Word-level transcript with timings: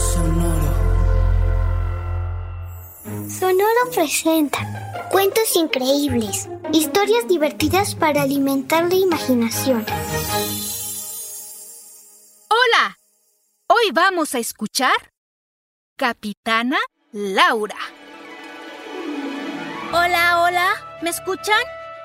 Sonoro. 0.00 0.72
Sonoro 3.28 3.90
presenta 3.92 5.08
cuentos 5.10 5.54
increíbles, 5.56 6.48
historias 6.72 7.28
divertidas 7.28 7.94
para 7.94 8.22
alimentar 8.22 8.88
la 8.88 8.94
imaginación. 8.94 9.84
Hola, 12.48 12.98
hoy 13.66 13.90
vamos 13.92 14.34
a 14.34 14.38
escuchar 14.38 14.96
Capitana 15.96 16.78
Laura. 17.12 17.76
Hola, 19.92 20.42
hola, 20.42 20.68
¿me 21.02 21.10
escuchan? 21.10 21.62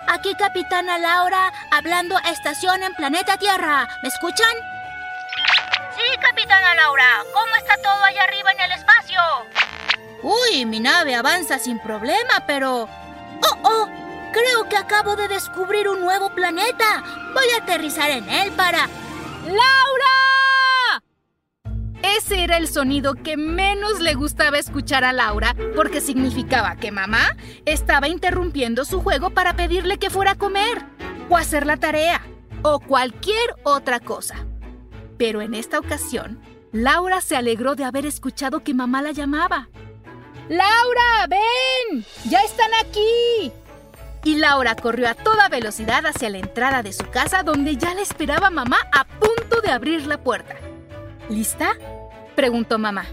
Aquí 0.08 0.36
Capitana 0.38 1.00
Laura 1.00 1.52
hablando 1.72 2.18
a 2.18 2.32
estación 2.32 2.84
en 2.84 2.94
planeta 2.94 3.38
Tierra. 3.38 3.88
¿Me 4.04 4.10
escuchan? 4.10 4.75
Sí, 5.96 6.18
Capitana 6.20 6.76
Laura, 6.76 7.24
¿cómo 7.34 7.56
está 7.56 7.78
todo 7.78 8.04
allá 8.04 8.24
arriba 8.24 8.52
en 8.52 8.60
el 8.60 8.72
espacio? 8.74 9.20
Uy, 10.24 10.66
mi 10.66 10.80
nave 10.80 11.16
avanza 11.16 11.58
sin 11.58 11.80
problema, 11.80 12.44
pero... 12.46 12.84
¡Oh, 12.84 13.60
oh! 13.64 13.90
Creo 14.34 14.68
que 14.68 14.76
acabo 14.76 15.16
de 15.16 15.30
descubrir 15.30 15.88
un 15.88 16.02
nuevo 16.02 16.30
planeta. 16.32 17.04
Voy 17.34 17.46
a 17.54 17.64
aterrizar 17.64 18.10
en 18.10 18.28
él 18.30 18.52
para... 18.52 18.90
¡Laura! 19.46 21.04
Ese 22.02 22.44
era 22.44 22.58
el 22.58 22.68
sonido 22.68 23.14
que 23.14 23.38
menos 23.38 24.02
le 24.02 24.14
gustaba 24.16 24.58
escuchar 24.58 25.06
a 25.06 25.14
Laura 25.14 25.56
porque 25.76 26.02
significaba 26.02 26.76
que 26.76 26.92
mamá 26.92 27.38
estaba 27.66 28.10
interrumpiendo 28.10 28.84
su 28.84 29.02
juego 29.02 29.30
para 29.30 29.56
pedirle 29.56 29.98
que 29.98 30.10
fuera 30.10 30.32
a 30.32 30.36
comer 30.36 30.86
o 31.30 31.38
hacer 31.38 31.66
la 31.66 31.78
tarea 31.78 32.22
o 32.62 32.80
cualquier 32.80 33.56
otra 33.64 34.00
cosa. 34.00 34.46
Pero 35.18 35.42
en 35.42 35.54
esta 35.54 35.80
ocasión, 35.80 36.40
Laura 36.72 37.22
se 37.22 37.36
alegró 37.36 37.76
de 37.76 37.86
haber 37.86 38.06
escuchado 38.06 38.64
que 38.64 38.74
mamá 38.74 39.02
la 39.02 39.12
llamaba. 39.12 39.70
¡Laura, 40.50 41.28
ven! 41.30 42.06
¡Ya 42.30 42.42
están 42.44 42.70
aquí! 42.82 43.52
Y 44.26 44.36
Laura 44.36 44.76
corrió 44.76 45.08
a 45.08 45.14
toda 45.14 45.50
velocidad 45.50 46.06
hacia 46.06 46.30
la 46.30 46.40
entrada 46.40 46.84
de 46.84 46.94
su 46.94 47.10
casa 47.10 47.44
donde 47.44 47.78
ya 47.78 47.94
la 47.94 48.02
esperaba 48.02 48.50
mamá 48.50 48.78
a 48.92 49.06
punto 49.06 49.62
de 49.62 49.72
abrir 49.72 50.06
la 50.08 50.24
puerta. 50.24 50.56
¿Lista? 51.30 51.78
preguntó 52.36 52.78
mamá. 52.78 53.06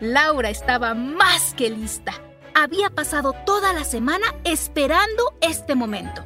Laura 0.00 0.50
estaba 0.50 0.94
más 0.94 1.54
que 1.54 1.70
lista. 1.70 2.14
Había 2.54 2.90
pasado 2.90 3.32
toda 3.44 3.72
la 3.72 3.84
semana 3.84 4.26
esperando 4.44 5.36
este 5.40 5.74
momento. 5.74 6.24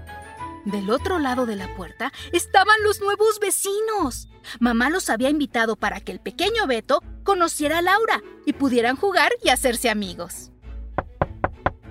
Del 0.64 0.90
otro 0.90 1.18
lado 1.18 1.46
de 1.46 1.56
la 1.56 1.74
puerta 1.76 2.12
estaban 2.32 2.82
los 2.82 3.00
nuevos 3.00 3.40
vecinos. 3.40 4.28
Mamá 4.60 4.90
los 4.90 5.10
había 5.10 5.30
invitado 5.30 5.76
para 5.76 6.00
que 6.00 6.12
el 6.12 6.20
pequeño 6.20 6.66
Beto 6.66 7.02
conociera 7.24 7.78
a 7.78 7.82
Laura 7.82 8.22
y 8.46 8.52
pudieran 8.52 8.96
jugar 8.96 9.32
y 9.42 9.50
hacerse 9.50 9.90
amigos. 9.90 10.50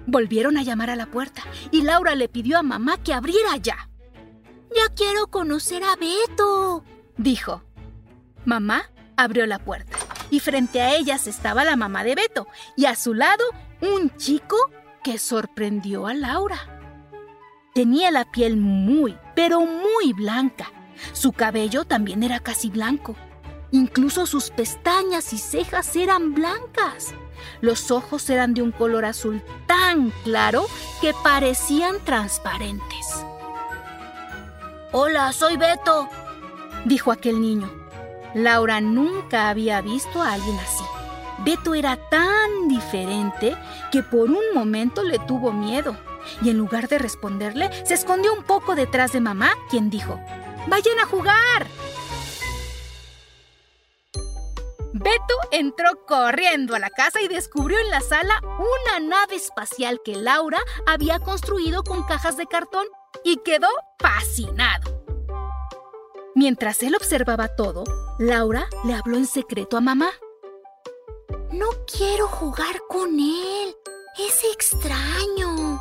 Volvieron 0.06 0.58
a 0.58 0.64
llamar 0.64 0.90
a 0.90 0.96
la 0.96 1.08
puerta 1.08 1.44
y 1.72 1.82
Laura 1.82 2.16
le 2.16 2.30
pidió 2.30 2.58
a 2.58 2.64
mamá 2.64 2.98
que 3.04 3.14
abriera 3.14 3.58
ya. 3.58 3.90
Ya 4.76 4.94
quiero 4.96 5.28
conocer 5.28 5.84
a 5.84 5.96
Beto, 5.96 6.84
dijo. 7.18 7.64
Mamá 8.46 8.90
abrió 9.18 9.46
la 9.46 9.60
puerta 9.60 9.98
y 10.30 10.40
frente 10.40 10.82
a 10.82 10.96
ellas 10.96 11.28
estaba 11.28 11.66
la 11.66 11.76
mamá 11.76 12.04
de 12.04 12.16
Beto 12.16 12.48
y 12.76 12.86
a 12.86 12.96
su 12.96 13.14
lado 13.14 13.44
un 13.82 14.16
chico 14.18 14.56
que 15.04 15.18
sorprendió 15.18 16.08
a 16.08 16.14
Laura. 16.14 16.58
Tenía 17.74 18.10
la 18.12 18.32
piel 18.32 18.58
muy, 18.58 19.18
pero 19.36 19.62
muy 19.62 20.14
blanca. 20.14 20.72
Su 21.14 21.32
cabello 21.32 21.86
también 21.86 22.24
era 22.24 22.40
casi 22.40 22.70
blanco. 22.70 23.16
Incluso 23.72 24.26
sus 24.26 24.50
pestañas 24.50 25.34
y 25.34 25.38
cejas 25.38 25.96
eran 25.96 26.34
blancas. 26.34 27.14
Los 27.62 27.92
ojos 27.92 28.30
eran 28.30 28.54
de 28.54 28.62
un 28.62 28.72
color 28.72 29.06
azul 29.06 29.42
tan 29.68 30.12
claro 30.24 30.66
que 31.02 31.14
parecían 31.24 31.96
transparentes. 32.04 33.26
Hola, 34.92 35.34
soy 35.34 35.58
Beto, 35.58 36.10
dijo 36.86 37.12
aquel 37.12 37.42
niño. 37.42 37.70
Laura 38.34 38.82
nunca 38.82 39.50
había 39.50 39.82
visto 39.82 40.22
a 40.22 40.34
alguien 40.34 40.58
así. 40.60 40.84
Beto 41.40 41.76
era 41.76 41.98
tan 42.10 42.68
diferente 42.68 43.56
que 43.92 44.02
por 44.02 44.30
un 44.30 44.44
momento 44.54 45.04
le 45.04 45.20
tuvo 45.20 45.52
miedo 45.52 45.98
y 46.42 46.50
en 46.50 46.58
lugar 46.58 46.88
de 46.88 46.98
responderle, 46.98 47.70
se 47.86 47.94
escondió 47.94 48.34
un 48.34 48.44
poco 48.44 48.76
detrás 48.76 49.12
de 49.12 49.22
mamá, 49.22 49.52
quien 49.70 49.90
dijo, 49.90 50.20
¡Vayan 50.68 51.00
a 51.00 51.06
jugar! 51.06 51.68
Beto 54.94 55.36
entró 55.52 56.06
corriendo 56.06 56.76
a 56.76 56.80
la 56.80 56.90
casa 56.90 57.22
y 57.22 57.28
descubrió 57.28 57.78
en 57.80 57.90
la 57.90 58.02
sala 58.02 58.42
una 58.44 59.00
nave 59.00 59.36
espacial 59.36 60.02
que 60.04 60.16
Laura 60.16 60.60
había 60.88 61.20
construido 61.20 61.84
con 61.84 62.04
cajas 62.04 62.36
de 62.36 62.48
cartón 62.48 62.86
y 63.24 63.38
quedó 63.38 63.68
fascinado. 64.00 65.04
Mientras 66.36 66.82
él 66.84 66.96
observaba 66.96 67.48
todo, 67.48 67.84
Laura 68.20 68.68
le 68.86 68.94
habló 68.94 69.18
en 69.18 69.28
secreto 69.28 69.78
a 69.78 69.82
mamá. 69.82 70.10
No 71.52 71.68
quiero 71.92 72.28
jugar 72.28 72.82
con 72.90 73.20
él. 73.20 73.76
Es 74.18 74.44
extraño. 74.54 75.80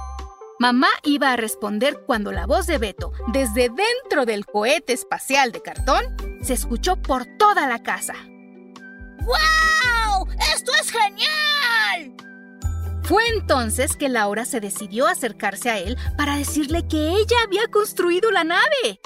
Mamá 0.59 0.89
iba 1.03 1.33
a 1.33 1.37
responder 1.37 2.01
cuando 2.07 2.33
la 2.33 2.47
voz 2.47 2.67
de 2.67 2.79
Beto, 2.79 3.13
desde 3.31 3.69
dentro 3.69 4.25
del 4.25 4.47
cohete 4.47 4.95
espacial 4.95 5.53
de 5.53 5.61
cartón, 5.61 6.17
se 6.41 6.55
escuchó 6.55 6.97
por 6.97 7.27
toda 7.39 7.67
la 7.67 7.83
casa. 7.83 8.15
¡Wow! 9.21 10.27
¡Esto 10.55 10.73
es 10.81 10.91
genial! 10.91 12.17
Fue 13.03 13.29
entonces 13.29 13.97
que 13.97 14.09
Laura 14.09 14.47
se 14.47 14.61
decidió 14.61 15.07
acercarse 15.07 15.69
a 15.69 15.79
él 15.79 15.99
para 16.17 16.37
decirle 16.37 16.89
que 16.89 17.11
ella 17.11 17.37
había 17.45 17.69
construido 17.69 18.31
la 18.31 18.45
nave. 18.45 19.01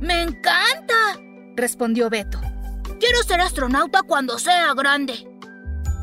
¡Me 0.00 0.22
encanta! 0.22 1.20
respondió 1.54 2.08
Beto. 2.08 2.40
Quiero 2.98 3.22
ser 3.24 3.42
astronauta 3.42 4.02
cuando 4.02 4.38
sea 4.38 4.72
grande. 4.72 5.28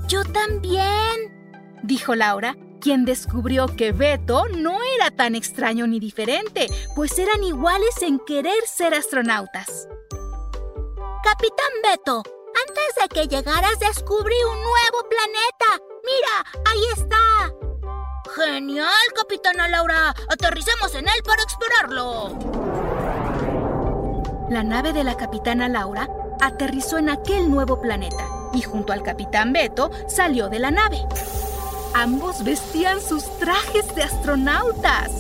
Yo 0.08 0.24
también, 0.24 1.34
dijo 1.82 2.14
Laura, 2.14 2.56
quien 2.86 3.04
descubrió 3.04 3.66
que 3.66 3.94
Beto 3.94 4.46
no 4.48 4.78
era 4.96 5.10
tan 5.10 5.34
extraño 5.34 5.88
ni 5.88 6.00
diferente, 6.00 6.68
pues 6.94 7.18
eran 7.18 7.44
iguales 7.44 8.00
en 8.04 8.20
querer 8.20 8.62
ser 8.68 8.94
astronautas. 8.94 9.88
Capitán 11.24 11.74
Beto, 11.82 12.22
antes 12.68 12.96
de 13.02 13.08
que 13.10 13.28
llegaras 13.28 13.80
descubrí 13.80 14.36
un 14.52 14.58
nuevo 14.58 15.10
planeta. 15.10 15.84
Mira, 16.06 16.46
ahí 16.70 16.84
está. 16.96 17.52
Genial, 18.36 18.94
Capitana 19.16 19.68
Laura. 19.68 20.14
Aterricemos 20.30 20.94
en 20.94 21.08
él 21.08 21.24
para 21.26 21.42
explorarlo. 21.42 22.38
La 24.52 24.62
nave 24.62 24.94
de 24.94 25.04
la 25.04 25.18
Capitana 25.18 25.68
Laura 25.70 26.08
aterrizó 26.40 27.00
en 27.00 27.10
aquel 27.10 27.50
nuevo 27.50 27.82
planeta 27.82 28.30
y 28.54 28.62
junto 28.62 28.94
al 28.94 29.02
Capitán 29.02 29.54
Beto 29.54 29.90
salió 30.08 30.50
de 30.50 30.60
la 30.60 30.70
nave. 30.70 31.00
Ambos 31.98 32.44
vestían 32.44 33.00
sus 33.00 33.24
trajes 33.38 33.96
de 33.96 34.04
astronautas. 34.04 35.12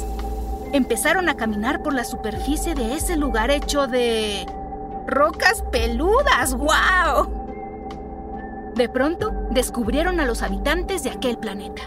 Empezaron 0.74 1.30
a 1.30 1.38
caminar 1.38 1.82
por 1.82 1.94
la 1.94 2.04
superficie 2.04 2.76
de 2.76 2.96
ese 2.96 3.16
lugar 3.16 3.50
hecho 3.50 3.88
de... 3.88 4.46
rocas 5.08 5.64
peludas. 5.72 6.54
¡Wow! 6.54 8.74
De 8.76 8.90
pronto 8.90 9.32
descubrieron 9.52 10.20
a 10.20 10.26
los 10.26 10.42
habitantes 10.42 11.04
de 11.04 11.12
aquel 11.12 11.38
planeta. 11.38 11.82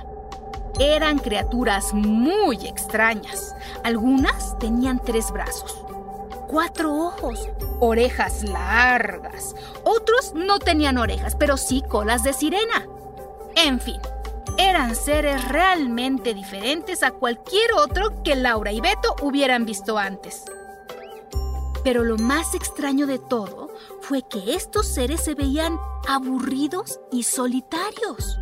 Eran 0.81 1.19
criaturas 1.19 1.93
muy 1.93 2.67
extrañas. 2.67 3.55
Algunas 3.85 4.59
tenían 4.59 5.03
tres 5.05 5.31
brazos, 5.31 5.85
cuatro 6.47 6.95
ojos, 6.95 7.51
orejas 7.79 8.43
largas. 8.45 9.55
Otros 9.85 10.33
no 10.35 10.59
tenían 10.59 10.97
orejas, 10.97 11.37
pero 11.37 11.59
sí 11.59 11.85
colas 11.87 12.23
de 12.23 12.33
sirena. 12.33 12.87
En 13.55 13.81
fin, 13.81 14.01
eran 14.59 14.97
seres 14.97 15.49
realmente 15.49 16.35
diferentes 16.35 17.03
a 17.03 17.13
cualquier 17.13 17.73
otro 17.75 18.23
que 18.25 18.35
Laura 18.35 18.73
y 18.73 18.81
Beto 18.81 19.15
hubieran 19.23 19.65
visto 19.65 19.97
antes. 19.97 20.45
Pero 21.85 22.03
lo 22.03 22.19
más 22.19 22.55
extraño 22.55 23.07
de 23.07 23.19
todo 23.19 23.71
fue 24.01 24.23
que 24.29 24.55
estos 24.55 24.87
seres 24.89 25.23
se 25.23 25.35
veían 25.35 25.79
aburridos 26.09 27.01
y 27.13 27.23
solitarios. 27.23 28.39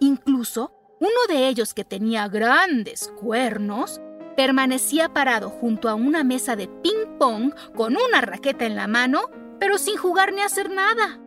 Incluso 0.00 0.72
uno 0.98 1.10
de 1.28 1.48
ellos 1.48 1.72
que 1.72 1.84
tenía 1.84 2.26
grandes 2.28 3.10
cuernos 3.20 4.00
permanecía 4.36 5.12
parado 5.12 5.50
junto 5.50 5.88
a 5.88 5.94
una 5.94 6.24
mesa 6.24 6.56
de 6.56 6.66
ping-pong 6.66 7.54
con 7.76 7.96
una 7.96 8.20
raqueta 8.20 8.66
en 8.66 8.74
la 8.74 8.88
mano, 8.88 9.22
pero 9.60 9.78
sin 9.78 9.96
jugar 9.96 10.32
ni 10.32 10.40
hacer 10.40 10.68
nada. 10.68 11.19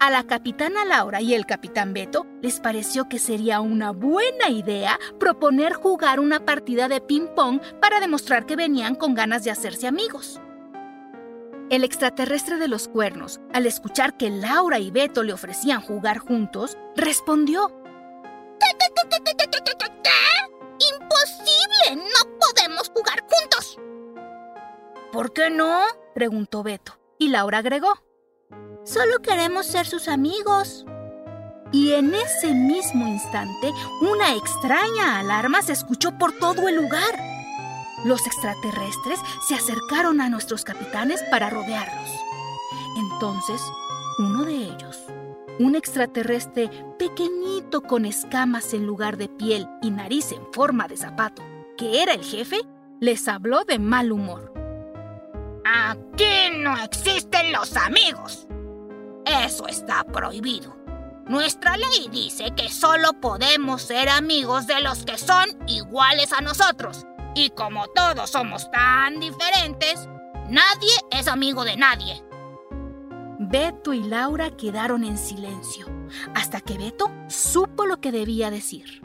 A 0.00 0.08
la 0.08 0.24
capitana 0.24 0.86
Laura 0.86 1.20
y 1.20 1.34
el 1.34 1.44
capitán 1.44 1.92
Beto 1.92 2.26
les 2.40 2.58
pareció 2.58 3.06
que 3.10 3.18
sería 3.18 3.60
una 3.60 3.90
buena 3.90 4.48
idea 4.48 4.98
proponer 5.18 5.74
jugar 5.74 6.20
una 6.20 6.46
partida 6.46 6.88
de 6.88 7.02
ping-pong 7.02 7.60
para 7.82 8.00
demostrar 8.00 8.46
que 8.46 8.56
venían 8.56 8.94
con 8.94 9.12
ganas 9.12 9.44
de 9.44 9.50
hacerse 9.50 9.86
amigos. 9.86 10.40
El 11.68 11.84
extraterrestre 11.84 12.56
de 12.56 12.66
los 12.66 12.88
cuernos, 12.88 13.42
al 13.52 13.66
escuchar 13.66 14.16
que 14.16 14.30
Laura 14.30 14.78
y 14.78 14.90
Beto 14.90 15.22
le 15.22 15.34
ofrecían 15.34 15.82
jugar 15.82 16.16
juntos, 16.16 16.78
respondió. 16.96 17.70
¡Imposible! 20.94 21.96
¡No 21.96 22.38
podemos 22.38 22.88
jugar 22.88 23.20
juntos! 23.20 23.78
¿Por 25.12 25.34
qué 25.34 25.50
no? 25.50 25.82
preguntó 26.14 26.62
Beto. 26.62 26.98
Y 27.18 27.28
Laura 27.28 27.58
agregó. 27.58 28.09
Solo 28.84 29.18
queremos 29.22 29.66
ser 29.66 29.86
sus 29.86 30.08
amigos. 30.08 30.86
Y 31.72 31.92
en 31.92 32.14
ese 32.14 32.52
mismo 32.52 33.06
instante, 33.06 33.72
una 34.00 34.34
extraña 34.34 35.18
alarma 35.18 35.62
se 35.62 35.72
escuchó 35.72 36.16
por 36.18 36.32
todo 36.32 36.68
el 36.68 36.76
lugar. 36.76 37.14
Los 38.04 38.26
extraterrestres 38.26 39.20
se 39.46 39.54
acercaron 39.54 40.20
a 40.20 40.28
nuestros 40.28 40.64
capitanes 40.64 41.22
para 41.30 41.50
rodearlos. 41.50 42.10
Entonces, 42.96 43.60
uno 44.18 44.44
de 44.44 44.54
ellos, 44.54 44.98
un 45.58 45.76
extraterrestre 45.76 46.70
pequeñito 46.98 47.82
con 47.82 48.06
escamas 48.06 48.72
en 48.72 48.86
lugar 48.86 49.18
de 49.18 49.28
piel 49.28 49.68
y 49.82 49.90
nariz 49.90 50.32
en 50.32 50.42
forma 50.52 50.88
de 50.88 50.96
zapato, 50.96 51.42
que 51.76 52.02
era 52.02 52.14
el 52.14 52.24
jefe, 52.24 52.62
les 52.98 53.28
habló 53.28 53.64
de 53.64 53.78
mal 53.78 54.10
humor. 54.10 54.52
Aquí 55.64 56.56
no 56.58 56.76
existen 56.82 57.52
los 57.52 57.76
amigos. 57.76 58.48
Eso 59.30 59.68
está 59.68 60.02
prohibido. 60.02 60.76
Nuestra 61.28 61.76
ley 61.76 62.08
dice 62.10 62.52
que 62.56 62.68
solo 62.68 63.12
podemos 63.12 63.82
ser 63.82 64.08
amigos 64.08 64.66
de 64.66 64.80
los 64.80 65.04
que 65.04 65.18
son 65.18 65.46
iguales 65.68 66.32
a 66.32 66.40
nosotros. 66.40 67.06
Y 67.36 67.50
como 67.50 67.86
todos 67.86 68.30
somos 68.30 68.68
tan 68.72 69.20
diferentes, 69.20 70.08
nadie 70.48 70.90
es 71.12 71.28
amigo 71.28 71.64
de 71.64 71.76
nadie. 71.76 72.24
Beto 73.38 73.92
y 73.92 74.02
Laura 74.02 74.50
quedaron 74.56 75.04
en 75.04 75.16
silencio, 75.16 75.86
hasta 76.34 76.60
que 76.60 76.76
Beto 76.76 77.08
supo 77.28 77.86
lo 77.86 78.00
que 78.00 78.10
debía 78.10 78.50
decir. 78.50 79.00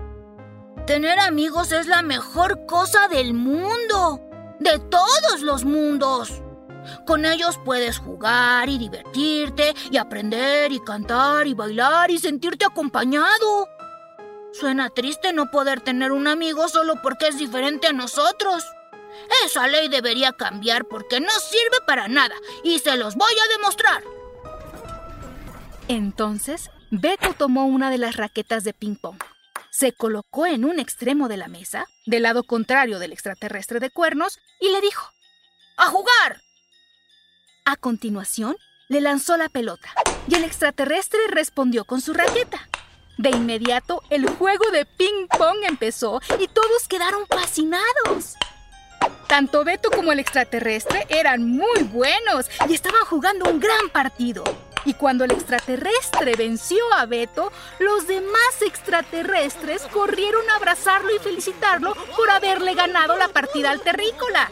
Tener 0.88 1.19
amigos 1.19 1.71
es 1.71 1.86
la 1.86 2.01
mejor 2.01 2.66
cosa 2.66 3.07
del 3.07 3.36
mundo, 3.36 4.19
de 4.60 4.80
todos 4.80 5.42
los 5.42 5.66
mundos. 5.66 6.42
Con 7.05 7.25
ellos 7.25 7.59
puedes 7.63 7.99
jugar 7.99 8.69
y 8.69 8.77
divertirte 8.77 9.73
y 9.91 9.97
aprender 9.97 10.71
y 10.71 10.79
cantar 10.79 11.47
y 11.47 11.53
bailar 11.53 12.11
y 12.11 12.17
sentirte 12.17 12.65
acompañado. 12.65 13.69
Suena 14.53 14.89
triste 14.89 15.33
no 15.33 15.51
poder 15.51 15.81
tener 15.81 16.11
un 16.11 16.27
amigo 16.27 16.67
solo 16.67 17.01
porque 17.01 17.27
es 17.27 17.37
diferente 17.37 17.87
a 17.87 17.93
nosotros. 17.93 18.63
Esa 19.45 19.67
ley 19.67 19.89
debería 19.89 20.31
cambiar 20.33 20.85
porque 20.85 21.19
no 21.19 21.31
sirve 21.31 21.77
para 21.85 22.07
nada 22.07 22.35
y 22.63 22.79
se 22.79 22.97
los 22.97 23.15
voy 23.15 23.33
a 23.33 23.57
demostrar. 23.57 24.03
Entonces, 25.87 26.71
Beto 26.89 27.33
tomó 27.33 27.65
una 27.65 27.89
de 27.89 27.97
las 27.97 28.15
raquetas 28.15 28.63
de 28.63 28.73
ping-pong, 28.73 29.17
se 29.71 29.91
colocó 29.91 30.45
en 30.45 30.63
un 30.63 30.79
extremo 30.79 31.27
de 31.27 31.37
la 31.37 31.47
mesa, 31.47 31.85
del 32.05 32.23
lado 32.23 32.43
contrario 32.43 32.97
del 32.97 33.11
extraterrestre 33.11 33.81
de 33.81 33.91
cuernos, 33.91 34.39
y 34.61 34.71
le 34.71 34.79
dijo, 34.79 35.11
¡A 35.75 35.87
jugar! 35.87 36.41
A 37.67 37.77
continuación, 37.77 38.56
le 38.89 39.01
lanzó 39.01 39.38
la 39.38 39.50
pelota 39.50 39.89
y 40.27 40.35
el 40.35 40.44
extraterrestre 40.44 41.19
respondió 41.29 41.83
con 41.83 42.00
su 42.00 42.13
raqueta. 42.13 42.69
De 43.17 43.31
inmediato, 43.31 44.03
el 44.12 44.29
juego 44.29 44.69
de 44.69 44.85
ping-pong 44.85 45.63
empezó 45.67 46.21
y 46.39 46.47
todos 46.47 46.88
quedaron 46.88 47.25
fascinados. 47.25 48.35
Tanto 49.27 49.63
Beto 49.63 49.89
como 49.89 50.12
el 50.12 50.19
extraterrestre 50.19 51.07
eran 51.09 51.50
muy 51.50 51.81
buenos 51.91 52.45
y 52.69 52.75
estaban 52.75 53.03
jugando 53.06 53.50
un 53.50 53.59
gran 53.59 53.89
partido. 53.91 54.44
Y 54.85 54.94
cuando 54.94 55.23
el 55.23 55.31
extraterrestre 55.31 56.35
venció 56.35 56.77
a 56.94 57.07
Beto, 57.07 57.51
los 57.79 58.06
demás 58.06 58.61
extraterrestres 58.61 59.81
corrieron 59.91 60.47
a 60.51 60.57
abrazarlo 60.57 61.15
y 61.15 61.18
felicitarlo 61.18 61.95
por 62.15 62.29
haberle 62.29 62.75
ganado 62.75 63.18
la 63.18 63.29
partida 63.29 63.71
al 63.71 63.81
terrícola. 63.81 64.51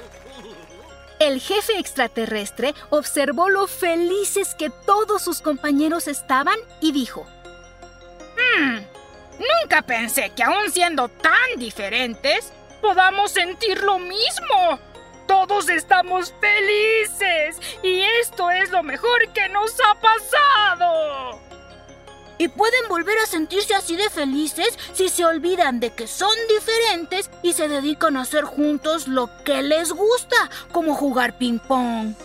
El 1.24 1.40
jefe 1.40 1.80
extraterrestre 1.80 2.75
observó 2.90 3.48
lo 3.48 3.66
felices 3.68 4.56
que 4.56 4.70
todos 4.70 5.22
sus 5.22 5.40
compañeros 5.40 6.10
estaban 6.10 6.58
y 6.81 6.92
dijo, 6.92 7.25
Hmm, 8.36 8.80
nunca 9.40 9.84
pensé 9.84 10.31
que 10.31 10.44
aún 10.44 10.70
siendo 10.70 11.08
tan 11.08 11.58
diferentes, 11.58 12.52
podamos 12.81 13.31
sentir 13.31 13.81
lo 13.84 14.00
mismo. 14.00 14.80
Todos 15.25 15.70
estamos 15.70 16.34
felices 16.42 17.58
y 17.81 18.02
esto 18.19 18.52
es 18.52 18.69
lo 18.72 18.84
mejor 18.84 19.31
que 19.31 19.48
nos 19.48 19.72
ha 19.80 19.96
pasado. 20.02 21.40
Y 22.44 22.50
pueden 22.50 22.90
volver 22.90 23.18
a 23.19 23.25
sentirse 23.25 23.74
así 23.74 23.95
de 23.95 24.10
felices 24.10 24.78
si 24.92 25.07
se 25.07 25.24
olvidan 25.24 25.80
de 25.80 25.92
que 25.92 26.07
son 26.07 26.36
diferentes 26.50 27.31
y 27.42 27.54
se 27.54 27.69
dedican 27.69 28.18
a 28.18 28.24
hacer 28.24 28.44
juntos 28.44 29.07
lo 29.07 29.30
que 29.45 29.62
les 29.62 29.94
gusta, 29.94 30.50
como 30.74 30.94
jugar 30.94 31.38
ping-pong. 31.38 32.16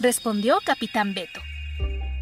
Respondió 0.00 0.58
Capitán 0.66 1.14
Beto. 1.14 1.40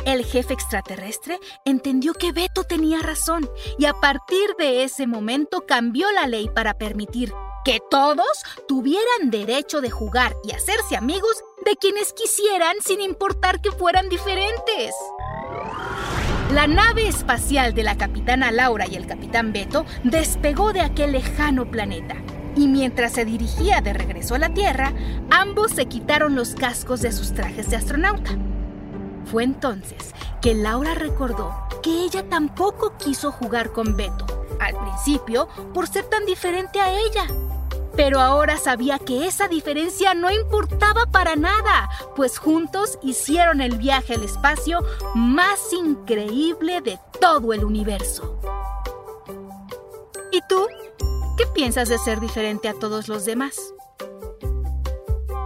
El 0.04 0.24
jefe 0.24 0.54
extraterrestre 0.54 1.40
entendió 1.64 2.14
que 2.14 2.30
Beto 2.30 2.62
tenía 2.62 3.00
razón 3.00 3.50
y 3.76 3.86
a 3.86 3.94
partir 3.94 4.54
de 4.56 4.84
ese 4.84 5.08
momento 5.08 5.66
cambió 5.66 6.12
la 6.12 6.28
ley 6.28 6.48
para 6.48 6.74
permitir 6.74 7.32
que 7.64 7.80
todos 7.90 8.44
tuvieran 8.68 9.30
derecho 9.32 9.80
de 9.80 9.90
jugar 9.90 10.36
y 10.44 10.52
hacerse 10.52 10.96
amigos 10.96 11.42
de 11.64 11.74
quienes 11.74 12.12
quisieran 12.12 12.76
sin 12.84 13.00
importar 13.00 13.60
que 13.60 13.72
fueran 13.72 14.08
diferentes. 14.08 14.94
La 16.52 16.66
nave 16.66 17.08
espacial 17.08 17.72
de 17.72 17.82
la 17.82 17.96
capitana 17.96 18.52
Laura 18.52 18.86
y 18.86 18.96
el 18.96 19.06
capitán 19.06 19.54
Beto 19.54 19.86
despegó 20.04 20.74
de 20.74 20.82
aquel 20.82 21.12
lejano 21.12 21.70
planeta. 21.70 22.16
Y 22.54 22.68
mientras 22.68 23.12
se 23.12 23.24
dirigía 23.24 23.80
de 23.80 23.94
regreso 23.94 24.34
a 24.34 24.38
la 24.38 24.52
Tierra, 24.52 24.92
ambos 25.30 25.72
se 25.72 25.86
quitaron 25.86 26.34
los 26.34 26.54
cascos 26.54 27.00
de 27.00 27.10
sus 27.10 27.32
trajes 27.32 27.70
de 27.70 27.76
astronauta. 27.76 28.32
Fue 29.24 29.44
entonces 29.44 30.12
que 30.42 30.54
Laura 30.54 30.92
recordó 30.92 31.56
que 31.82 32.02
ella 32.04 32.28
tampoco 32.28 32.98
quiso 32.98 33.32
jugar 33.32 33.72
con 33.72 33.96
Beto, 33.96 34.26
al 34.60 34.76
principio 34.76 35.48
por 35.72 35.88
ser 35.88 36.04
tan 36.04 36.26
diferente 36.26 36.78
a 36.80 36.92
ella. 36.92 37.26
Pero 37.94 38.20
ahora 38.20 38.56
sabía 38.56 38.98
que 38.98 39.26
esa 39.26 39.48
diferencia 39.48 40.14
no 40.14 40.30
importaba 40.30 41.06
para 41.06 41.36
nada, 41.36 41.90
pues 42.16 42.38
juntos 42.38 42.98
hicieron 43.02 43.60
el 43.60 43.76
viaje 43.76 44.14
al 44.14 44.22
espacio 44.22 44.80
más 45.14 45.72
increíble 45.72 46.80
de 46.80 46.98
todo 47.20 47.52
el 47.52 47.64
universo. 47.64 48.38
¿Y 50.30 50.40
tú? 50.48 50.66
¿Qué 51.36 51.44
piensas 51.54 51.88
de 51.88 51.98
ser 51.98 52.20
diferente 52.20 52.68
a 52.68 52.74
todos 52.74 53.08
los 53.08 53.24
demás? 53.24 53.74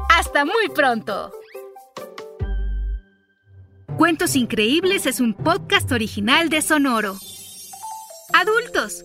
¡Hasta 0.08 0.44
muy 0.44 0.68
pronto! 0.74 1.32
Cuentos 3.96 4.36
Increíbles 4.36 5.06
es 5.06 5.20
un 5.20 5.32
podcast 5.32 5.90
original 5.90 6.50
de 6.50 6.60
Sonoro. 6.60 7.16
Adultos, 8.34 9.04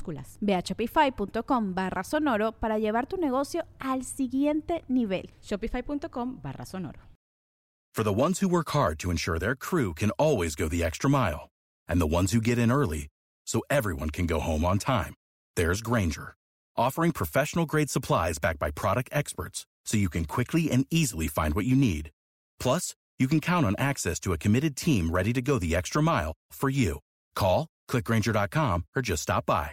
minúsculas. 0.00 0.38
Ve 0.40 0.54
a 0.54 0.62
shopify.com 0.62 1.74
barra 1.74 2.04
sonoro 2.04 2.52
para 2.52 2.78
llevar 2.78 3.06
tu 3.06 3.16
negocio 3.16 3.64
al 3.78 4.04
siguiente 4.04 4.84
nivel. 4.88 5.30
Shopify.com 5.42 6.40
barra 6.42 6.64
sonoro. 6.64 7.00
For 7.92 8.04
the 8.04 8.12
ones 8.12 8.40
who 8.40 8.48
work 8.48 8.70
hard 8.70 8.98
to 9.00 9.10
ensure 9.10 9.38
their 9.38 9.56
crew 9.56 9.94
can 9.94 10.10
always 10.12 10.54
go 10.54 10.68
the 10.68 10.84
extra 10.84 11.10
mile, 11.10 11.48
and 11.88 12.00
the 12.00 12.06
ones 12.06 12.32
who 12.32 12.40
get 12.40 12.58
in 12.58 12.70
early 12.70 13.08
so 13.46 13.62
everyone 13.68 14.10
can 14.10 14.26
go 14.26 14.38
home 14.38 14.64
on 14.64 14.78
time, 14.78 15.14
there's 15.56 15.82
Granger, 15.82 16.34
offering 16.76 17.10
professional 17.10 17.66
grade 17.66 17.90
supplies 17.90 18.38
backed 18.38 18.60
by 18.60 18.70
product 18.70 19.08
experts 19.12 19.66
so 19.84 19.96
you 19.96 20.08
can 20.08 20.24
quickly 20.24 20.70
and 20.70 20.86
easily 20.90 21.26
find 21.26 21.54
what 21.54 21.66
you 21.66 21.74
need. 21.74 22.10
Plus, 22.60 22.94
you 23.18 23.26
can 23.26 23.40
count 23.40 23.66
on 23.66 23.74
access 23.76 24.20
to 24.20 24.32
a 24.32 24.38
committed 24.38 24.76
team 24.76 25.10
ready 25.10 25.32
to 25.32 25.42
go 25.42 25.58
the 25.58 25.74
extra 25.74 26.02
mile 26.02 26.32
for 26.52 26.70
you. 26.70 27.00
Call, 27.34 27.66
clickgranger.com, 27.88 28.84
or 28.94 29.02
just 29.02 29.22
stop 29.22 29.46
by. 29.46 29.72